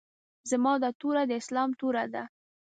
زما 0.49 0.73
دا 0.83 0.89
توره 0.99 1.23
د 1.27 1.31
اسلام 1.41 1.69
توره 1.79 2.05
ده. 2.13 2.23